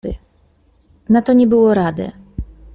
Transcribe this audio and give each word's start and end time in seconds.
Na 1.09 1.21
to 1.21 1.33
nie 1.33 1.47
było 1.47 1.73
rady. 1.73 2.11